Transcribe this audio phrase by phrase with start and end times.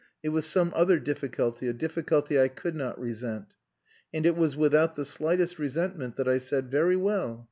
[0.23, 3.53] It was some other difficulty a difficulty I could not resent.
[4.11, 7.39] And it was without the slightest resentment that I said "Very well.